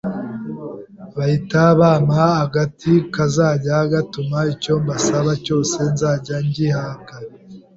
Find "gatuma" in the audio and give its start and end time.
3.93-4.37